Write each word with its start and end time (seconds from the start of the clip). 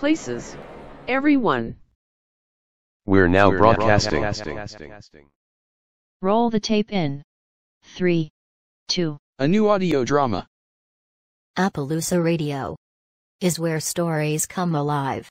places. 0.00 0.56
Everyone. 1.08 1.76
We're 3.04 3.28
now 3.28 3.50
broadcasting. 3.50 4.24
Roll 6.22 6.48
the 6.48 6.58
tape 6.58 6.90
in. 6.90 7.22
3, 7.82 8.30
2, 8.88 9.18
A 9.38 9.46
new 9.46 9.68
audio 9.68 10.04
drama. 10.04 10.46
Appaloosa 11.58 12.22
Radio 12.24 12.76
is 13.42 13.58
where 13.58 13.80
stories 13.80 14.46
come 14.46 14.74
alive. 14.74 15.28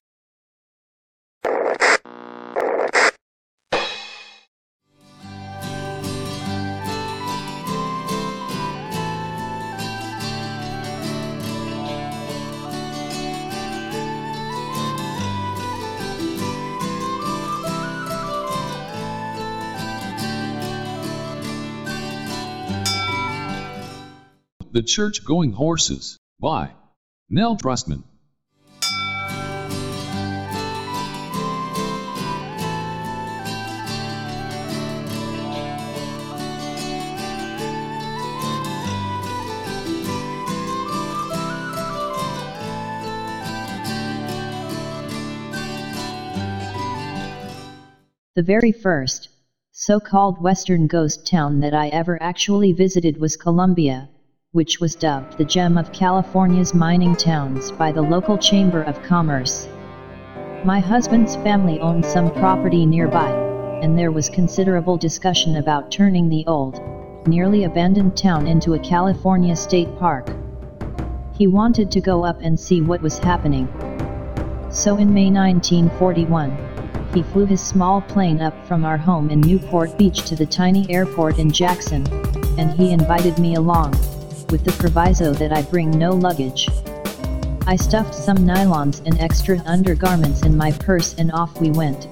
The 24.71 24.83
Church 24.83 25.25
Going 25.25 25.53
Horses. 25.53 26.19
By 26.39 26.73
Nell 27.27 27.57
Trustman. 27.57 28.03
The 48.35 48.43
very 48.43 48.71
first, 48.71 49.29
so-called 49.71 50.39
western 50.39 50.85
ghost 50.85 51.25
town 51.25 51.61
that 51.61 51.73
I 51.73 51.87
ever 51.87 52.21
actually 52.21 52.71
visited 52.71 53.19
was 53.19 53.35
Columbia, 53.35 54.09
which 54.51 54.79
was 54.79 54.95
dubbed 54.95 55.37
the 55.37 55.45
gem 55.45 55.77
of 55.77 55.91
California's 55.91 56.73
mining 56.73 57.15
towns 57.15 57.71
by 57.71 57.91
the 57.91 58.01
local 58.01 58.35
Chamber 58.35 58.81
of 58.81 58.99
Commerce. 59.03 59.67
My 60.63 60.79
husband's 60.79 61.35
family 61.35 61.79
owned 61.81 62.03
some 62.03 62.31
property 62.31 62.83
nearby, 62.83 63.29
and 63.83 63.95
there 63.95 64.11
was 64.11 64.27
considerable 64.27 64.97
discussion 64.97 65.57
about 65.57 65.91
turning 65.91 66.29
the 66.29 66.43
old, 66.47 66.81
nearly 67.27 67.65
abandoned 67.65 68.17
town 68.17 68.47
into 68.47 68.73
a 68.73 68.79
California 68.79 69.55
state 69.55 69.95
park. 69.99 70.35
He 71.37 71.45
wanted 71.45 71.91
to 71.91 72.01
go 72.01 72.25
up 72.25 72.39
and 72.41 72.59
see 72.59 72.81
what 72.81 73.03
was 73.03 73.19
happening. 73.19 73.67
So 74.71 74.97
in 74.97 75.13
May 75.13 75.29
1941, 75.29 77.11
he 77.13 77.21
flew 77.21 77.45
his 77.45 77.61
small 77.61 78.01
plane 78.01 78.41
up 78.41 78.65
from 78.65 78.83
our 78.83 78.97
home 78.97 79.29
in 79.29 79.41
Newport 79.41 79.95
Beach 79.95 80.23
to 80.23 80.35
the 80.35 80.47
tiny 80.47 80.89
airport 80.89 81.37
in 81.37 81.51
Jackson, 81.51 82.03
and 82.57 82.71
he 82.71 82.91
invited 82.91 83.37
me 83.37 83.53
along, 83.53 83.93
with 84.51 84.63
the 84.63 84.71
proviso 84.73 85.33
that 85.33 85.51
I 85.53 85.61
bring 85.63 85.91
no 85.91 86.11
luggage. 86.11 86.67
I 87.67 87.75
stuffed 87.75 88.15
some 88.15 88.37
nylons 88.37 89.05
and 89.05 89.19
extra 89.19 89.61
undergarments 89.65 90.43
in 90.43 90.57
my 90.57 90.71
purse 90.71 91.15
and 91.15 91.31
off 91.31 91.59
we 91.61 91.71
went. 91.71 92.07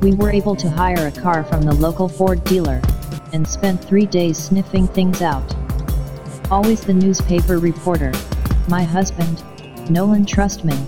We 0.00 0.14
were 0.14 0.30
able 0.30 0.56
to 0.56 0.68
hire 0.68 1.06
a 1.06 1.12
car 1.12 1.44
from 1.44 1.62
the 1.62 1.74
local 1.74 2.08
Ford 2.08 2.42
dealer, 2.44 2.80
and 3.32 3.46
spent 3.46 3.84
three 3.84 4.06
days 4.06 4.38
sniffing 4.38 4.86
things 4.88 5.22
out. 5.22 5.54
Always 6.50 6.80
the 6.80 6.94
newspaper 6.94 7.58
reporter, 7.58 8.12
my 8.68 8.82
husband, 8.82 9.42
Nolan 9.90 10.24
Trustman, 10.24 10.78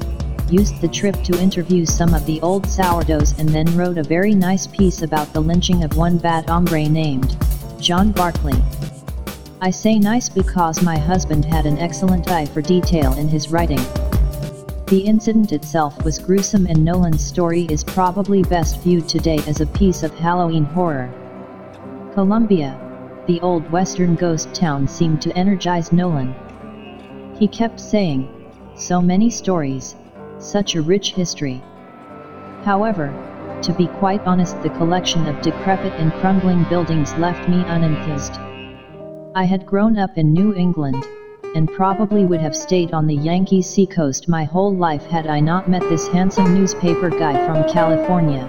used 0.50 0.80
the 0.80 0.88
trip 0.88 1.14
to 1.24 1.40
interview 1.40 1.84
some 1.84 2.14
of 2.14 2.24
the 2.24 2.40
old 2.40 2.66
sourdoughs 2.66 3.38
and 3.38 3.48
then 3.50 3.76
wrote 3.76 3.98
a 3.98 4.02
very 4.02 4.34
nice 4.34 4.66
piece 4.66 5.02
about 5.02 5.30
the 5.32 5.40
lynching 5.40 5.84
of 5.84 5.96
one 5.96 6.16
bad 6.16 6.48
hombre 6.48 6.88
named 6.88 7.36
John 7.78 8.12
Barkley. 8.12 8.58
I 9.60 9.70
say 9.70 9.98
nice 9.98 10.28
because 10.28 10.84
my 10.84 10.96
husband 10.96 11.44
had 11.44 11.66
an 11.66 11.78
excellent 11.78 12.30
eye 12.30 12.46
for 12.46 12.62
detail 12.62 13.14
in 13.14 13.26
his 13.26 13.50
writing. 13.50 13.80
The 14.86 15.02
incident 15.04 15.50
itself 15.50 16.04
was 16.04 16.20
gruesome 16.20 16.68
and 16.68 16.84
Nolan's 16.84 17.26
story 17.26 17.62
is 17.68 17.82
probably 17.82 18.44
best 18.44 18.80
viewed 18.82 19.08
today 19.08 19.38
as 19.48 19.60
a 19.60 19.66
piece 19.66 20.04
of 20.04 20.14
Halloween 20.14 20.62
horror. 20.62 21.12
Columbia, 22.14 22.78
the 23.26 23.40
old 23.40 23.68
western 23.72 24.14
ghost 24.14 24.54
town 24.54 24.86
seemed 24.86 25.20
to 25.22 25.36
energize 25.36 25.90
Nolan. 25.90 26.36
He 27.36 27.48
kept 27.48 27.80
saying, 27.80 28.28
so 28.76 29.02
many 29.02 29.28
stories, 29.28 29.96
such 30.38 30.76
a 30.76 30.82
rich 30.82 31.14
history. 31.14 31.60
However, 32.62 33.12
to 33.62 33.72
be 33.72 33.88
quite 33.88 34.20
honest 34.20 34.62
the 34.62 34.70
collection 34.70 35.26
of 35.26 35.42
decrepit 35.42 35.94
and 35.94 36.12
crumbling 36.20 36.62
buildings 36.68 37.12
left 37.14 37.48
me 37.48 37.64
unenthused. 37.64 38.47
I 39.34 39.44
had 39.44 39.66
grown 39.66 39.98
up 39.98 40.16
in 40.16 40.32
New 40.32 40.54
England, 40.54 41.04
and 41.54 41.70
probably 41.70 42.24
would 42.24 42.40
have 42.40 42.56
stayed 42.56 42.92
on 42.92 43.06
the 43.06 43.14
Yankee 43.14 43.62
seacoast 43.62 44.28
my 44.28 44.44
whole 44.44 44.74
life 44.74 45.04
had 45.04 45.26
I 45.26 45.38
not 45.38 45.68
met 45.68 45.82
this 45.82 46.08
handsome 46.08 46.54
newspaper 46.54 47.10
guy 47.10 47.46
from 47.46 47.68
California. 47.70 48.48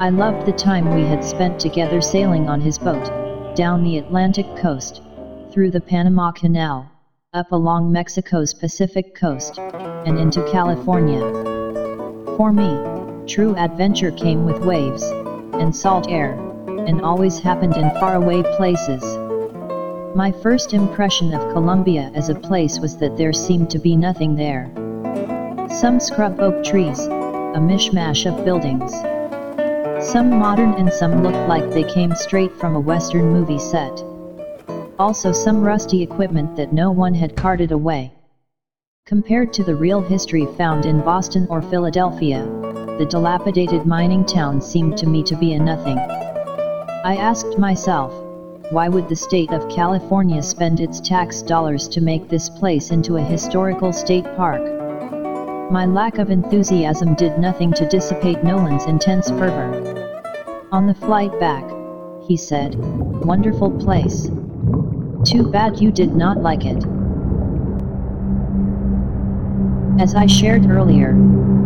I 0.00 0.10
loved 0.10 0.46
the 0.46 0.52
time 0.52 0.94
we 0.94 1.02
had 1.02 1.24
spent 1.24 1.60
together 1.60 2.00
sailing 2.00 2.48
on 2.48 2.60
his 2.60 2.78
boat, 2.78 3.54
down 3.54 3.84
the 3.84 3.98
Atlantic 3.98 4.46
coast, 4.56 5.00
through 5.52 5.70
the 5.70 5.80
Panama 5.80 6.32
Canal, 6.32 6.90
up 7.32 7.52
along 7.52 7.92
Mexico's 7.92 8.52
Pacific 8.52 9.14
coast, 9.14 9.58
and 9.58 10.18
into 10.18 10.42
California. 10.50 11.20
For 12.36 12.52
me, 12.52 13.26
true 13.26 13.56
adventure 13.56 14.10
came 14.10 14.44
with 14.44 14.64
waves, 14.64 15.04
and 15.54 15.74
salt 15.74 16.08
air, 16.08 16.32
and 16.66 17.00
always 17.00 17.38
happened 17.38 17.76
in 17.76 17.90
faraway 17.92 18.42
places. 18.56 19.17
My 20.14 20.32
first 20.32 20.72
impression 20.72 21.34
of 21.34 21.52
Columbia 21.52 22.10
as 22.14 22.30
a 22.30 22.34
place 22.34 22.80
was 22.80 22.96
that 22.96 23.16
there 23.16 23.32
seemed 23.32 23.68
to 23.70 23.78
be 23.78 23.94
nothing 23.94 24.36
there. 24.36 24.70
Some 25.68 26.00
scrub 26.00 26.40
oak 26.40 26.64
trees, 26.64 27.06
a 27.06 27.60
mishmash 27.60 28.24
of 28.24 28.44
buildings. 28.44 28.90
Some 30.10 30.30
modern 30.30 30.72
and 30.74 30.90
some 30.92 31.22
looked 31.22 31.48
like 31.48 31.70
they 31.70 31.84
came 31.84 32.14
straight 32.14 32.52
from 32.56 32.74
a 32.74 32.80
western 32.80 33.32
movie 33.32 33.58
set. 33.58 34.02
Also 34.98 35.30
some 35.30 35.62
rusty 35.62 36.02
equipment 36.02 36.56
that 36.56 36.72
no 36.72 36.90
one 36.90 37.14
had 37.14 37.36
carted 37.36 37.70
away. 37.70 38.12
Compared 39.04 39.52
to 39.52 39.62
the 39.62 39.76
real 39.76 40.00
history 40.00 40.46
found 40.56 40.86
in 40.86 41.02
Boston 41.02 41.46
or 41.50 41.60
Philadelphia, 41.60 42.44
the 42.98 43.06
dilapidated 43.08 43.84
mining 43.84 44.24
town 44.24 44.60
seemed 44.60 44.96
to 44.98 45.06
me 45.06 45.22
to 45.22 45.36
be 45.36 45.52
a 45.52 45.58
nothing. 45.58 45.98
I 45.98 47.16
asked 47.16 47.58
myself, 47.58 48.12
why 48.70 48.86
would 48.86 49.08
the 49.08 49.16
state 49.16 49.50
of 49.50 49.66
California 49.70 50.42
spend 50.42 50.80
its 50.80 51.00
tax 51.00 51.40
dollars 51.40 51.88
to 51.88 52.02
make 52.02 52.28
this 52.28 52.50
place 52.50 52.90
into 52.90 53.16
a 53.16 53.22
historical 53.22 53.94
state 53.94 54.26
park? 54.36 54.60
My 55.70 55.86
lack 55.86 56.18
of 56.18 56.30
enthusiasm 56.30 57.14
did 57.14 57.38
nothing 57.38 57.72
to 57.72 57.88
dissipate 57.88 58.44
Nolan's 58.44 58.84
intense 58.84 59.30
fervor. 59.30 60.66
On 60.70 60.86
the 60.86 60.94
flight 60.94 61.32
back, 61.40 61.64
he 62.26 62.36
said, 62.36 62.74
Wonderful 62.76 63.70
place. 63.70 64.28
Too 65.24 65.50
bad 65.50 65.80
you 65.80 65.90
did 65.90 66.14
not 66.14 66.42
like 66.42 66.66
it. 66.66 66.84
As 69.98 70.14
I 70.14 70.26
shared 70.26 70.70
earlier, 70.70 71.14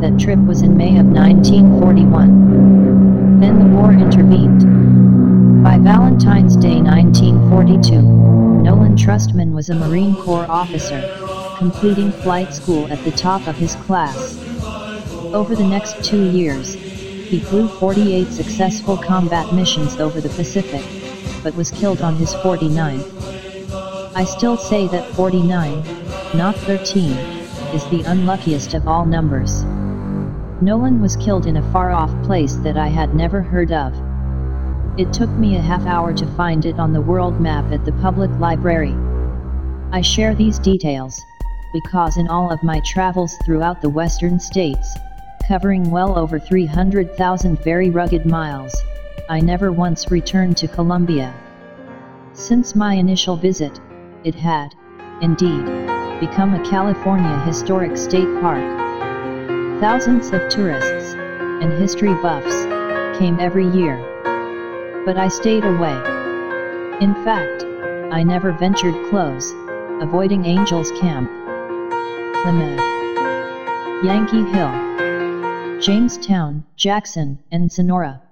that 0.01 0.21
trip 0.21 0.39
was 0.39 0.63
in 0.63 0.77
May 0.77 0.99
of 0.99 1.07
1941. 1.07 3.41
Then 3.41 3.59
the 3.59 3.67
war 3.77 3.93
intervened. 3.93 4.72
By 5.63 5.79
Valentine's 5.79 6.57
Day 6.57 6.81
1942, 6.81 8.03
Nolan 8.03 8.97
Trustman 8.97 9.53
was 9.53 9.71
a 9.71 9.75
Marine 9.77 10.17
Corps 10.17 10.51
officer, 10.51 11.01
completing 11.57 12.11
flight 12.11 12.53
school 12.53 12.91
at 12.91 13.05
the 13.05 13.13
top 13.13 13.47
of 13.47 13.55
his 13.55 13.77
class. 13.77 14.37
Over 15.33 15.55
the 15.55 15.65
next 15.65 16.03
two 16.05 16.31
years, 16.31 16.75
he 16.75 17.39
flew 17.39 17.69
48 17.69 18.27
successful 18.27 18.97
combat 18.97 19.55
missions 19.55 20.01
over 20.01 20.21
the 20.21 20.31
Pacific, 20.31 20.85
but 21.45 21.55
was 21.55 21.71
killed 21.71 22.03
on 22.03 22.17
his 22.17 22.35
49th. 22.35 24.17
I 24.17 24.25
still 24.25 24.57
say 24.57 24.89
that 24.89 25.15
49, 25.15 25.85
not 26.35 26.57
13, 26.57 27.13
is 27.73 27.87
the 27.87 28.03
unluckiest 28.05 28.75
of 28.75 28.89
all 28.89 29.07
numbers. 29.07 29.63
Nolan 30.61 31.01
was 31.01 31.15
killed 31.15 31.47
in 31.47 31.59
a 31.59 31.73
far-off 31.73 32.11
place 32.25 32.57
that 32.57 32.77
I 32.77 32.89
had 32.89 33.15
never 33.15 33.43
heard 33.43 33.71
of. 33.71 33.95
It 34.99 35.11
took 35.11 35.31
me 35.31 35.57
a 35.57 35.61
half 35.61 35.87
hour 35.87 36.13
to 36.13 36.27
find 36.37 36.67
it 36.67 36.79
on 36.79 36.93
the 36.93 37.01
world 37.01 37.41
map 37.41 37.73
at 37.73 37.87
the 37.87 37.93
public 37.93 38.31
library. 38.39 38.95
I 39.91 40.03
share 40.03 40.35
these 40.35 40.59
details, 40.59 41.19
because 41.73 42.19
in 42.19 42.29
all 42.29 42.53
of 42.53 42.63
my 42.63 42.79
travels 42.85 43.39
throughout 43.39 43.81
the 43.81 43.89
western 43.89 44.39
states, 44.39 44.95
covering 45.49 45.91
well 45.91 46.19
over 46.19 46.39
300,000 46.39 47.59
very 47.65 47.89
rugged 47.89 48.27
miles, 48.27 48.77
I 49.31 49.41
never 49.41 49.73
once 49.73 50.11
returned 50.11 50.59
to 50.59 50.69
Columbia. 50.69 51.33
Since 52.35 52.75
my 52.75 52.93
initial 52.93 53.37
visit, 53.37 53.81
it 54.25 54.35
had, 54.35 54.75
indeed, 55.23 55.65
become 56.21 56.53
a 56.53 56.69
California 56.69 57.39
Historic 57.47 57.97
State 57.97 58.29
Park. 58.43 58.61
Thousands 59.81 60.33
of 60.35 60.51
tourists 60.51 61.15
and 61.15 61.73
history 61.73 62.13
buffs 62.21 62.67
came 63.19 63.41
every 63.41 63.67
year. 63.69 64.12
But 65.05 65.17
I 65.17 65.27
stayed 65.27 65.65
away. 65.65 65.97
In 67.01 67.15
fact, 67.25 67.65
I 68.13 68.23
never 68.23 68.53
ventured 68.53 68.95
close, 69.11 69.53
avoiding 70.01 70.45
Angels 70.45 70.93
Camp, 71.01 71.29
Plymouth, 72.43 72.79
Yankee 74.05 74.45
Hill, 74.45 75.81
Jamestown, 75.81 76.65
Jackson, 76.77 77.41
and 77.51 77.73
Sonora. 77.73 78.23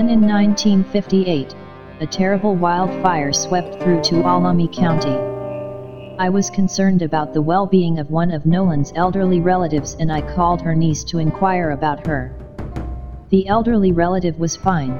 Then 0.00 0.08
in 0.08 0.22
1958, 0.22 1.54
a 2.00 2.06
terrible 2.06 2.56
wildfire 2.56 3.34
swept 3.34 3.82
through 3.82 4.00
Tuolumne 4.00 4.74
County. 4.74 5.14
I 6.18 6.30
was 6.30 6.48
concerned 6.48 7.02
about 7.02 7.34
the 7.34 7.42
well-being 7.42 7.98
of 7.98 8.10
one 8.10 8.30
of 8.30 8.46
Nolan's 8.46 8.94
elderly 8.96 9.40
relatives 9.40 9.96
and 10.00 10.10
I 10.10 10.22
called 10.34 10.62
her 10.62 10.74
niece 10.74 11.04
to 11.04 11.18
inquire 11.18 11.72
about 11.72 12.06
her. 12.06 12.34
The 13.28 13.46
elderly 13.46 13.92
relative 13.92 14.38
was 14.38 14.56
fine, 14.56 14.96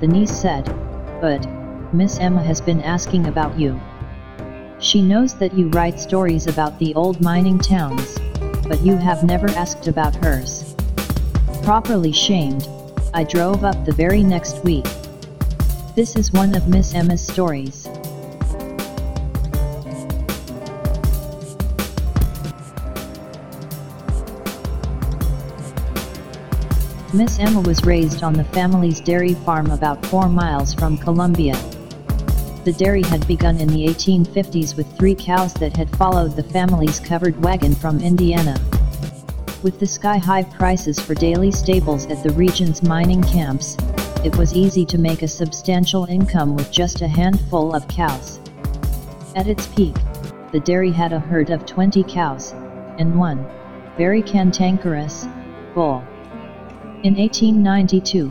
the 0.00 0.06
niece 0.06 0.36
said, 0.36 0.66
but, 1.22 1.48
Miss 1.94 2.18
Emma 2.18 2.42
has 2.42 2.60
been 2.60 2.82
asking 2.82 3.28
about 3.28 3.58
you. 3.58 3.80
She 4.80 5.00
knows 5.00 5.32
that 5.38 5.54
you 5.54 5.70
write 5.70 5.98
stories 5.98 6.46
about 6.46 6.78
the 6.78 6.94
old 6.94 7.22
mining 7.22 7.58
towns, 7.58 8.18
but 8.68 8.82
you 8.82 8.98
have 8.98 9.24
never 9.24 9.48
asked 9.52 9.88
about 9.88 10.14
hers. 10.16 10.74
Properly 11.62 12.12
shamed, 12.12 12.68
I 13.14 13.24
drove 13.24 13.62
up 13.62 13.84
the 13.84 13.92
very 13.92 14.22
next 14.22 14.64
week. 14.64 14.86
This 15.94 16.16
is 16.16 16.32
one 16.32 16.54
of 16.54 16.68
Miss 16.68 16.94
Emma's 16.94 17.20
stories. 17.20 17.86
Miss 27.12 27.38
Emma 27.38 27.60
was 27.60 27.84
raised 27.84 28.22
on 28.22 28.32
the 28.32 28.48
family's 28.52 28.98
dairy 28.98 29.34
farm 29.34 29.70
about 29.70 30.04
4 30.06 30.30
miles 30.30 30.72
from 30.72 30.96
Columbia. 30.96 31.54
The 32.64 32.74
dairy 32.78 33.02
had 33.02 33.28
begun 33.28 33.60
in 33.60 33.68
the 33.68 33.88
1850s 33.88 34.74
with 34.74 34.90
three 34.96 35.14
cows 35.14 35.52
that 35.54 35.76
had 35.76 35.94
followed 35.96 36.34
the 36.34 36.44
family's 36.44 36.98
covered 36.98 37.44
wagon 37.44 37.74
from 37.74 38.00
Indiana. 38.00 38.58
With 39.62 39.78
the 39.78 39.86
sky-high 39.86 40.42
prices 40.42 40.98
for 40.98 41.14
daily 41.14 41.52
stables 41.52 42.06
at 42.06 42.24
the 42.24 42.32
region's 42.32 42.82
mining 42.82 43.22
camps, 43.22 43.76
it 44.24 44.34
was 44.36 44.54
easy 44.54 44.84
to 44.86 44.98
make 44.98 45.22
a 45.22 45.28
substantial 45.28 46.04
income 46.06 46.56
with 46.56 46.72
just 46.72 47.00
a 47.00 47.06
handful 47.06 47.72
of 47.72 47.86
cows. 47.86 48.40
At 49.36 49.46
its 49.46 49.68
peak, 49.68 49.94
the 50.50 50.58
dairy 50.58 50.90
had 50.90 51.12
a 51.12 51.20
herd 51.20 51.50
of 51.50 51.64
20 51.64 52.02
cows, 52.02 52.50
and 52.98 53.16
one, 53.16 53.46
very 53.96 54.20
cantankerous, 54.20 55.28
bull. 55.74 56.02
In 57.04 57.14
1892, 57.14 58.30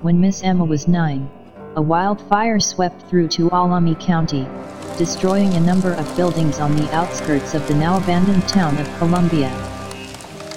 when 0.00 0.20
Miss 0.20 0.42
Emma 0.42 0.64
was 0.64 0.88
nine, 0.88 1.30
a 1.76 1.82
wildfire 1.82 2.58
swept 2.58 3.08
through 3.08 3.28
Tuolumne 3.28 3.94
County, 4.00 4.48
destroying 4.98 5.54
a 5.54 5.60
number 5.60 5.92
of 5.92 6.16
buildings 6.16 6.58
on 6.58 6.74
the 6.74 6.92
outskirts 6.92 7.54
of 7.54 7.64
the 7.68 7.74
now 7.74 7.98
abandoned 7.98 8.48
town 8.48 8.76
of 8.78 8.98
Columbia. 8.98 9.71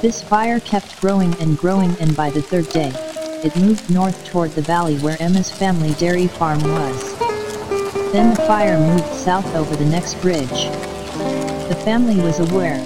This 0.01 0.21
fire 0.21 0.59
kept 0.59 0.99
growing 0.99 1.33
and 1.39 1.57
growing 1.57 1.95
and 1.99 2.15
by 2.15 2.29
the 2.29 2.41
third 2.41 2.69
day, 2.69 2.91
it 3.43 3.55
moved 3.55 3.89
north 3.89 4.25
toward 4.25 4.51
the 4.51 4.61
valley 4.61 4.97
where 4.99 5.15
Emma's 5.21 5.49
family 5.49 5.93
dairy 5.93 6.27
farm 6.27 6.61
was. 6.61 7.17
Then 8.11 8.29
the 8.31 8.41
fire 8.41 8.77
moved 8.77 9.13
south 9.13 9.55
over 9.55 9.75
the 9.75 9.85
next 9.85 10.21
ridge. 10.23 10.67
The 11.69 11.81
family 11.85 12.21
was 12.21 12.39
aware, 12.39 12.77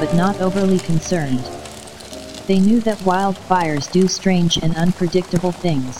but 0.00 0.14
not 0.14 0.40
overly 0.40 0.78
concerned. 0.78 1.44
They 2.46 2.58
knew 2.58 2.80
that 2.80 2.98
wildfires 2.98 3.92
do 3.92 4.08
strange 4.08 4.56
and 4.56 4.74
unpredictable 4.76 5.52
things. 5.52 5.98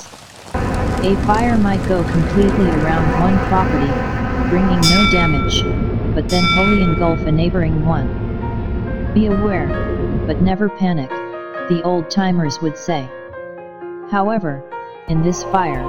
A 1.04 1.14
fire 1.26 1.58
might 1.58 1.86
go 1.86 2.02
completely 2.02 2.70
around 2.70 3.20
one 3.20 3.38
property, 3.46 3.92
bringing 4.48 4.80
no 4.80 5.08
damage, 5.12 5.62
but 6.14 6.28
then 6.28 6.44
wholly 6.54 6.82
engulf 6.82 7.20
a 7.20 7.30
neighboring 7.30 7.84
one. 7.84 8.25
Be 9.16 9.28
aware, 9.28 9.66
but 10.26 10.42
never 10.42 10.68
panic, 10.68 11.08
the 11.70 11.80
old 11.84 12.10
timers 12.10 12.60
would 12.60 12.76
say. 12.76 13.08
However, 14.10 14.62
in 15.08 15.22
this 15.22 15.42
fire, 15.44 15.82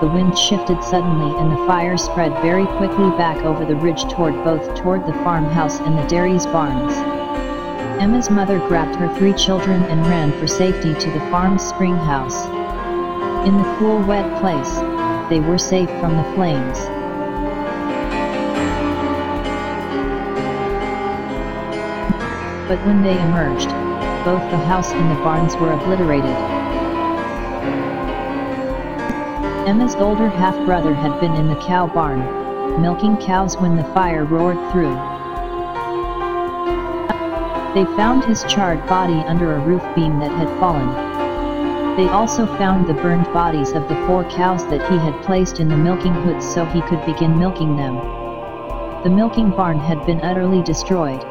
the 0.00 0.06
wind 0.06 0.38
shifted 0.38 0.84
suddenly 0.84 1.36
and 1.40 1.50
the 1.50 1.66
fire 1.66 1.96
spread 1.96 2.30
very 2.40 2.66
quickly 2.66 3.10
back 3.18 3.38
over 3.38 3.64
the 3.64 3.74
ridge 3.74 4.04
toward 4.04 4.32
both 4.44 4.76
toward 4.76 5.04
the 5.08 5.12
farmhouse 5.24 5.80
and 5.80 5.98
the 5.98 6.06
dairy's 6.06 6.46
barns. 6.46 6.92
Emma's 8.00 8.30
mother 8.30 8.60
grabbed 8.68 8.94
her 8.94 9.12
three 9.16 9.32
children 9.32 9.82
and 9.86 10.06
ran 10.06 10.30
for 10.38 10.46
safety 10.46 10.94
to 10.94 11.10
the 11.10 11.30
farm's 11.32 11.64
spring 11.64 11.96
house. 11.96 12.46
In 13.44 13.56
the 13.56 13.76
cool 13.80 13.98
wet 14.06 14.40
place, 14.40 14.78
they 15.28 15.40
were 15.40 15.58
safe 15.58 15.90
from 15.98 16.16
the 16.16 16.32
flames. 16.36 16.78
But 22.68 22.84
when 22.84 23.02
they 23.02 23.18
emerged, 23.18 23.70
both 24.26 24.42
the 24.50 24.58
house 24.58 24.92
and 24.92 25.10
the 25.10 25.22
barns 25.24 25.56
were 25.56 25.72
obliterated. 25.72 26.36
Emma's 29.66 29.94
older 29.94 30.28
half-brother 30.28 30.92
had 30.92 31.18
been 31.18 31.34
in 31.34 31.48
the 31.48 31.56
cow 31.56 31.86
barn, 31.86 32.20
milking 32.82 33.16
cows 33.16 33.56
when 33.56 33.74
the 33.74 33.84
fire 33.94 34.26
roared 34.26 34.58
through. 34.70 34.94
They 37.72 37.86
found 37.96 38.24
his 38.24 38.44
charred 38.44 38.86
body 38.86 39.20
under 39.26 39.54
a 39.54 39.60
roof 39.60 39.82
beam 39.94 40.18
that 40.20 40.30
had 40.32 40.48
fallen. 40.60 41.96
They 41.96 42.08
also 42.08 42.46
found 42.58 42.86
the 42.86 42.94
burned 42.94 43.32
bodies 43.32 43.72
of 43.72 43.88
the 43.88 43.96
four 44.06 44.24
cows 44.30 44.66
that 44.66 44.86
he 44.90 44.98
had 44.98 45.24
placed 45.24 45.58
in 45.58 45.68
the 45.68 45.76
milking 45.76 46.12
hoods 46.12 46.46
so 46.46 46.66
he 46.66 46.82
could 46.82 47.02
begin 47.06 47.38
milking 47.38 47.76
them. 47.76 47.96
The 49.04 49.10
milking 49.10 49.50
barn 49.50 49.78
had 49.78 50.04
been 50.04 50.20
utterly 50.20 50.62
destroyed. 50.62 51.24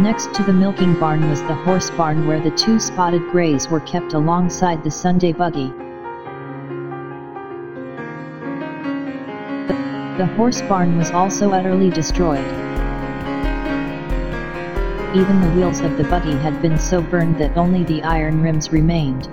Next 0.00 0.32
to 0.34 0.44
the 0.44 0.52
milking 0.52 0.94
barn 1.00 1.28
was 1.28 1.42
the 1.42 1.56
horse 1.56 1.90
barn 1.90 2.28
where 2.28 2.38
the 2.38 2.52
two 2.52 2.78
spotted 2.78 3.20
greys 3.32 3.68
were 3.68 3.80
kept 3.80 4.12
alongside 4.12 4.84
the 4.84 4.90
Sunday 4.92 5.32
buggy. 5.32 5.72
The 10.16 10.32
horse 10.36 10.62
barn 10.62 10.96
was 10.96 11.10
also 11.10 11.50
utterly 11.50 11.90
destroyed. 11.90 12.46
Even 15.16 15.40
the 15.40 15.50
wheels 15.56 15.80
of 15.80 15.96
the 15.96 16.04
buggy 16.04 16.36
had 16.36 16.62
been 16.62 16.78
so 16.78 17.02
burned 17.02 17.36
that 17.38 17.56
only 17.56 17.82
the 17.82 18.00
iron 18.04 18.40
rims 18.40 18.70
remained. 18.70 19.28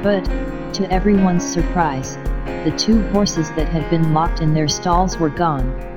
But, 0.00 0.24
to 0.74 0.86
everyone's 0.92 1.44
surprise, 1.44 2.18
the 2.62 2.72
two 2.78 3.02
horses 3.08 3.50
that 3.54 3.68
had 3.68 3.90
been 3.90 4.14
locked 4.14 4.42
in 4.42 4.54
their 4.54 4.68
stalls 4.68 5.18
were 5.18 5.28
gone. 5.28 5.93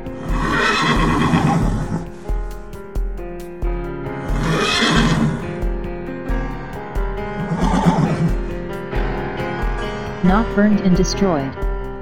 Not 10.27 10.53
burned 10.57 10.81
and 10.81 10.93
destroyed, 10.93 11.55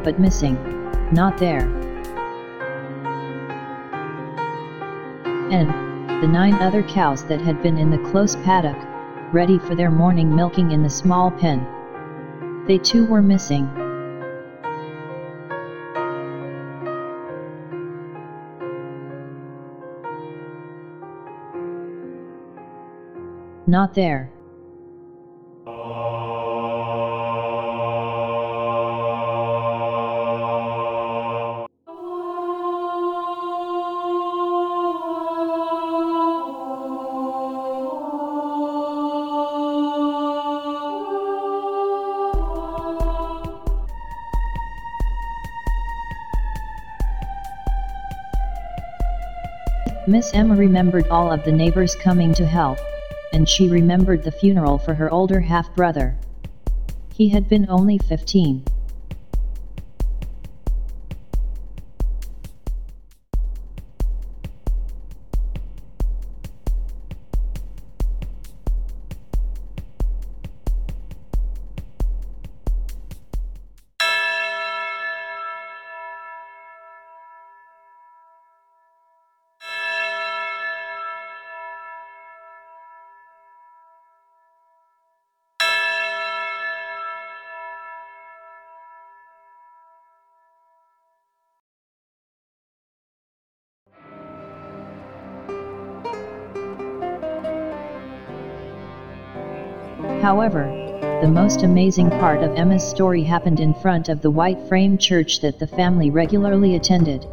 but 0.04 0.20
missing, 0.20 0.56
not 1.12 1.38
there. 1.38 1.62
And, 5.52 5.70
the 6.24 6.28
nine 6.28 6.56
other 6.56 6.82
cows 6.82 7.24
that 7.26 7.40
had 7.40 7.62
been 7.62 7.78
in 7.78 7.92
the 7.92 8.00
close 8.10 8.36
paddock, 8.38 8.78
ready 9.32 9.60
for 9.60 9.76
their 9.76 9.92
morning 9.92 10.36
milking 10.36 10.72
in 10.72 10.82
the 10.82 10.90
small 10.90 11.30
pen. 11.30 11.68
They 12.66 12.80
too 12.80 13.06
were 13.06 13.22
missing. 13.22 13.70
Not 23.68 23.94
there. 23.94 24.32
Miss 50.08 50.32
Emma 50.36 50.56
remembered 50.56 51.08
all 51.08 51.32
of 51.32 51.44
the 51.44 51.52
neighbors 51.52 51.96
coming 51.96 52.32
to 52.36 52.46
help, 52.46 52.78
and 53.34 53.50
she 53.50 53.68
remembered 53.68 54.22
the 54.22 54.32
funeral 54.32 54.78
for 54.78 54.94
her 54.94 55.10
older 55.10 55.40
half-brother. 55.40 56.16
He 57.16 57.30
had 57.30 57.50
been 57.50 57.66
only 57.70 57.98
15. 57.98 58.64
However, 100.26 100.66
the 101.22 101.28
most 101.28 101.62
amazing 101.62 102.10
part 102.10 102.42
of 102.42 102.56
Emma's 102.56 102.84
story 102.84 103.22
happened 103.22 103.60
in 103.60 103.76
front 103.76 104.10
of 104.10 104.24
the 104.24 104.32
white 104.32 104.60
frame 104.68 104.98
church 104.98 105.40
that 105.42 105.60
the 105.60 105.68
family 105.68 106.10
regularly 106.10 106.74
attended. 106.74 107.28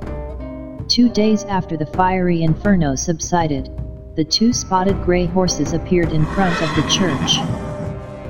Two 0.88 1.08
days 1.08 1.44
after 1.44 1.78
the 1.78 1.86
fiery 1.86 2.42
inferno 2.42 2.94
subsided, 2.94 3.70
the 4.14 4.24
two 4.26 4.52
spotted 4.52 5.02
gray 5.04 5.24
horses 5.24 5.72
appeared 5.72 6.12
in 6.12 6.26
front 6.34 6.60
of 6.60 6.68
the 6.76 6.86
church. 6.90 7.38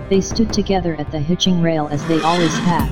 They 0.09 0.21
stood 0.21 0.53
together 0.53 0.95
at 0.95 1.11
the 1.11 1.19
hitching 1.19 1.61
rail 1.61 1.89
as 1.91 2.07
they 2.07 2.21
always 2.21 2.57
had. 2.59 2.89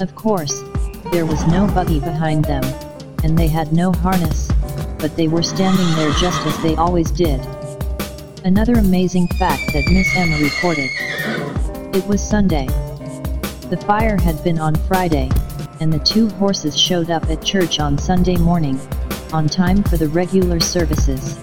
Of 0.00 0.14
course, 0.14 0.62
there 1.10 1.26
was 1.26 1.44
no 1.48 1.66
buggy 1.66 1.98
behind 1.98 2.44
them, 2.44 2.62
and 3.24 3.36
they 3.36 3.48
had 3.48 3.72
no 3.72 3.90
harness, 3.90 4.48
but 5.00 5.16
they 5.16 5.26
were 5.26 5.42
standing 5.42 5.90
there 5.96 6.12
just 6.12 6.46
as 6.46 6.56
they 6.62 6.76
always 6.76 7.10
did. 7.10 7.44
Another 8.44 8.72
amazing 8.72 9.28
fact 9.28 9.70
that 9.74 9.84
Miss 9.90 10.16
Emma 10.16 10.38
reported. 10.38 10.88
It 11.94 12.06
was 12.06 12.26
Sunday. 12.26 12.66
The 13.68 13.76
fire 13.86 14.16
had 14.18 14.42
been 14.42 14.58
on 14.58 14.74
Friday, 14.74 15.28
and 15.80 15.92
the 15.92 15.98
two 15.98 16.26
horses 16.30 16.78
showed 16.78 17.10
up 17.10 17.28
at 17.28 17.44
church 17.44 17.80
on 17.80 17.98
Sunday 17.98 18.38
morning, 18.38 18.80
on 19.34 19.46
time 19.46 19.82
for 19.82 19.98
the 19.98 20.08
regular 20.08 20.58
services. 20.58 21.38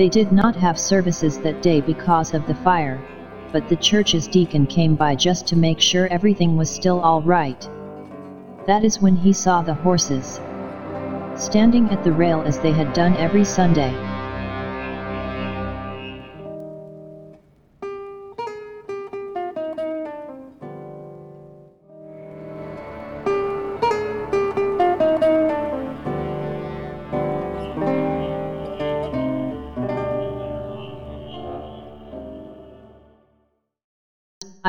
They 0.00 0.08
did 0.08 0.32
not 0.32 0.56
have 0.56 0.78
services 0.78 1.40
that 1.40 1.60
day 1.60 1.82
because 1.82 2.32
of 2.32 2.46
the 2.46 2.54
fire, 2.54 2.98
but 3.52 3.68
the 3.68 3.76
church's 3.76 4.26
deacon 4.26 4.66
came 4.66 4.94
by 4.94 5.14
just 5.14 5.46
to 5.48 5.56
make 5.56 5.78
sure 5.78 6.06
everything 6.06 6.56
was 6.56 6.70
still 6.70 7.00
all 7.00 7.20
right. 7.20 7.68
That 8.66 8.82
is 8.82 9.02
when 9.02 9.14
he 9.14 9.34
saw 9.34 9.60
the 9.60 9.74
horses 9.74 10.40
standing 11.34 11.90
at 11.90 12.02
the 12.02 12.12
rail 12.12 12.40
as 12.46 12.58
they 12.60 12.72
had 12.72 12.94
done 12.94 13.14
every 13.16 13.44
Sunday. 13.44 13.92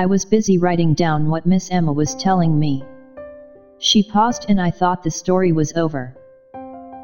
I 0.01 0.07
was 0.07 0.25
busy 0.25 0.57
writing 0.57 0.95
down 0.95 1.29
what 1.29 1.45
Miss 1.45 1.69
Emma 1.69 1.93
was 1.93 2.15
telling 2.15 2.57
me. 2.57 2.83
She 3.77 4.01
paused 4.01 4.47
and 4.49 4.59
I 4.59 4.71
thought 4.71 5.03
the 5.03 5.11
story 5.11 5.51
was 5.51 5.73
over. 5.73 6.17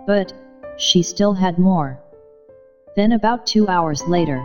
But, 0.07 0.33
she 0.77 1.03
still 1.03 1.33
had 1.33 1.59
more. 1.59 1.99
Then 2.95 3.11
about 3.11 3.45
two 3.45 3.67
hours 3.67 4.01
later, 4.07 4.43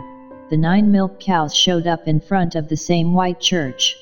the 0.51 0.57
nine 0.57 0.91
milk 0.91 1.19
cows 1.19 1.55
showed 1.55 1.87
up 1.87 2.07
in 2.07 2.19
front 2.19 2.53
of 2.53 2.67
the 2.67 2.77
same 2.77 3.15
white 3.15 3.39
church. 3.39 3.97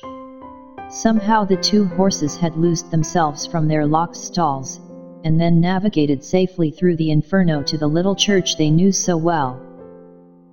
Somehow 0.90 1.46
the 1.46 1.56
two 1.56 1.86
horses 1.86 2.36
had 2.36 2.54
loosed 2.54 2.90
themselves 2.90 3.46
from 3.46 3.68
their 3.68 3.86
locked 3.86 4.16
stalls, 4.16 4.80
and 5.24 5.40
then 5.40 5.62
navigated 5.62 6.22
safely 6.22 6.70
through 6.70 6.96
the 6.96 7.10
inferno 7.10 7.62
to 7.62 7.78
the 7.78 7.88
little 7.88 8.14
church 8.14 8.58
they 8.58 8.70
knew 8.70 8.92
so 8.92 9.16
well. 9.16 9.58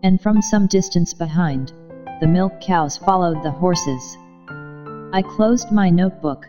And 0.04 0.22
from 0.22 0.42
some 0.42 0.68
distance 0.68 1.14
behind, 1.14 1.74
the 2.20 2.28
milk 2.28 2.60
cows 2.60 2.98
followed 2.98 3.42
the 3.44 3.52
horses. 3.52 4.18
I 5.14 5.22
closed 5.22 5.72
my 5.72 5.90
notebook. 5.90 6.48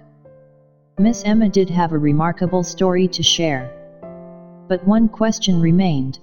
Miss 0.98 1.22
Emma 1.24 1.48
did 1.48 1.70
have 1.70 1.92
a 1.92 1.98
remarkable 1.98 2.62
story 2.62 3.06
to 3.08 3.22
share. 3.22 3.70
But 4.68 4.84
one 4.86 5.08
question 5.08 5.60
remained. 5.60 6.18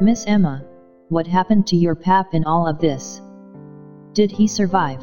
Miss 0.00 0.24
Emma, 0.26 0.64
what 1.08 1.26
happened 1.26 1.66
to 1.66 1.76
your 1.76 1.94
pap 1.94 2.32
in 2.32 2.44
all 2.44 2.66
of 2.66 2.78
this? 2.78 3.20
Did 4.12 4.30
he 4.30 4.46
survive? 4.46 5.02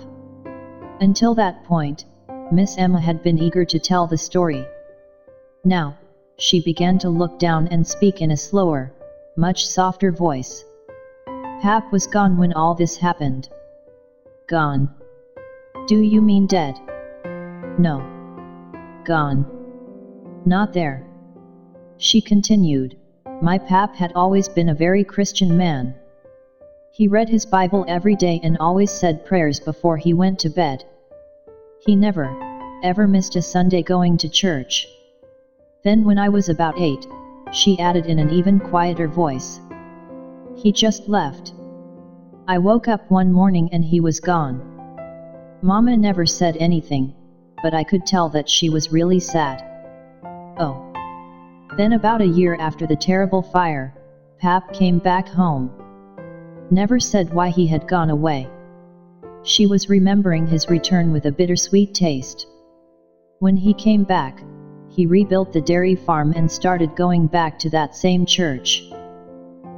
Until 1.01 1.35
that 1.35 1.63
point, 1.65 2.05
Miss 2.51 2.77
Emma 2.77 2.99
had 2.99 3.21
been 3.21 3.37
eager 3.37 3.65
to 3.65 3.79
tell 3.79 4.07
the 4.07 4.17
story. 4.17 4.65
Now, 5.65 5.97
she 6.37 6.61
began 6.61 6.97
to 6.99 7.09
look 7.09 7.37
down 7.37 7.67
and 7.67 7.85
speak 7.85 8.21
in 8.21 8.31
a 8.31 8.37
slower, 8.37 8.93
much 9.35 9.67
softer 9.67 10.11
voice. 10.11 10.63
Pap 11.61 11.91
was 11.91 12.07
gone 12.07 12.37
when 12.37 12.53
all 12.53 12.73
this 12.73 12.97
happened. 12.97 13.47
Gone. 14.49 14.89
Do 15.85 15.99
you 15.99 16.19
mean 16.19 16.47
dead? 16.47 16.73
No. 17.77 18.03
Gone. 19.05 19.45
Not 20.43 20.73
there. 20.73 21.05
She 21.97 22.19
continued, 22.19 22.97
My 23.43 23.59
pap 23.59 23.95
had 23.95 24.11
always 24.15 24.49
been 24.49 24.69
a 24.69 24.73
very 24.73 25.03
Christian 25.03 25.55
man. 25.55 25.93
He 26.93 27.07
read 27.07 27.29
his 27.29 27.45
Bible 27.45 27.85
every 27.87 28.15
day 28.15 28.39
and 28.43 28.57
always 28.57 28.89
said 28.89 29.23
prayers 29.23 29.59
before 29.59 29.97
he 29.97 30.15
went 30.15 30.39
to 30.39 30.49
bed. 30.49 30.83
He 31.85 31.95
never, 31.95 32.35
ever 32.83 33.07
missed 33.07 33.35
a 33.35 33.41
Sunday 33.43 33.83
going 33.83 34.17
to 34.17 34.29
church. 34.29 34.87
Then 35.83 36.05
when 36.05 36.17
I 36.17 36.29
was 36.29 36.49
about 36.49 36.79
eight, 36.79 37.05
she 37.51 37.77
added 37.77 38.07
in 38.07 38.17
an 38.17 38.31
even 38.31 38.59
quieter 38.59 39.07
voice. 39.07 39.59
He 40.55 40.71
just 40.71 41.07
left. 41.07 41.53
I 42.47 42.57
woke 42.57 42.87
up 42.87 43.09
one 43.09 43.31
morning 43.31 43.69
and 43.71 43.83
he 43.83 43.99
was 43.99 44.19
gone. 44.19 44.61
Mama 45.61 45.95
never 45.95 46.25
said 46.25 46.57
anything, 46.57 47.13
but 47.63 47.73
I 47.73 47.83
could 47.83 48.05
tell 48.05 48.29
that 48.29 48.49
she 48.49 48.69
was 48.69 48.91
really 48.91 49.19
sad. 49.19 49.63
Oh. 50.59 50.91
Then 51.77 51.93
about 51.93 52.21
a 52.21 52.27
year 52.27 52.55
after 52.59 52.85
the 52.85 52.95
terrible 52.95 53.41
fire, 53.41 53.93
Pap 54.39 54.73
came 54.73 54.97
back 54.97 55.27
home. 55.27 55.71
Never 56.71 56.99
said 56.99 57.33
why 57.33 57.49
he 57.49 57.67
had 57.67 57.87
gone 57.87 58.09
away. 58.09 58.49
She 59.43 59.67
was 59.67 59.89
remembering 59.89 60.47
his 60.47 60.69
return 60.69 61.11
with 61.11 61.25
a 61.25 61.31
bittersweet 61.31 61.93
taste. 61.93 62.47
When 63.39 63.57
he 63.57 63.73
came 63.73 64.03
back, 64.03 64.43
he 64.89 65.05
rebuilt 65.05 65.53
the 65.53 65.61
dairy 65.61 65.95
farm 65.95 66.33
and 66.35 66.51
started 66.51 66.95
going 66.95 67.27
back 67.27 67.57
to 67.59 67.69
that 67.69 67.95
same 67.95 68.25
church. 68.25 68.83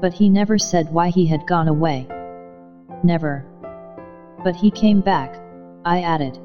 But 0.03 0.11
he 0.11 0.27
never 0.27 0.57
said 0.57 0.91
why 0.93 1.07
he 1.11 1.25
had 1.25 1.47
gone 1.47 1.69
away. 1.69 2.05
Never. 3.03 3.45
But 4.43 4.53
he 4.53 4.69
came 4.69 4.99
back, 4.99 5.39
I 5.85 6.01
added. 6.01 6.37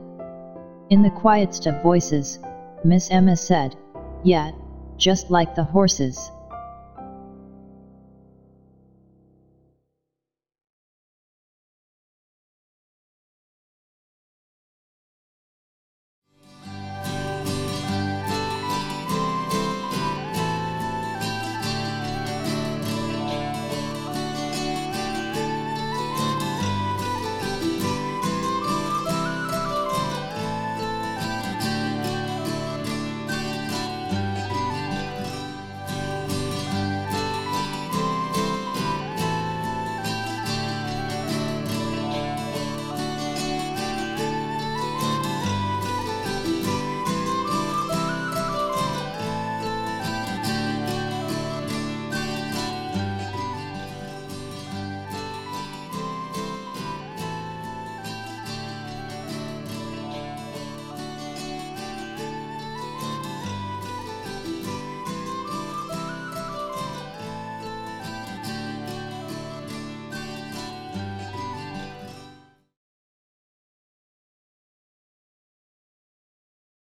In 0.90 1.02
the 1.02 1.10
quietest 1.10 1.66
of 1.66 1.82
voices, 1.82 2.38
Miss 2.84 3.10
Emma 3.10 3.34
said, 3.34 3.74
Yeah, 4.22 4.52
just 4.96 5.32
like 5.32 5.56
the 5.56 5.64
horses. 5.64 6.30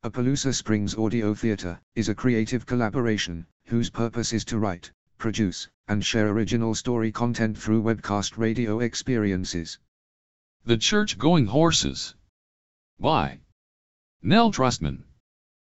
Appaloosa 0.02 0.54
Springs 0.56 0.96
Audio 0.96 1.34
Theater 1.34 1.78
is 1.94 2.08
a 2.08 2.16
creative 2.16 2.66
collaboration 2.66 3.46
whose 3.66 3.90
purpose 3.90 4.32
is 4.32 4.46
to 4.46 4.58
write, 4.58 4.90
produce, 5.18 5.68
and 5.90 6.06
share 6.06 6.30
original 6.30 6.74
story 6.74 7.12
content 7.12 7.58
through 7.58 7.84
webcast 7.84 8.38
radio 8.38 8.80
experiences. 8.80 9.78
The 10.64 10.78
Church 10.78 11.18
Going 11.18 11.48
Horses. 11.48 12.16
By 12.98 13.42
Nell 14.22 14.54
Trustman. 14.54 15.04